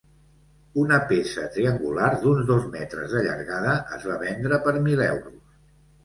[0.83, 5.53] Una peça triangular d'uns dos metres de llargada es va vendre per mil euros.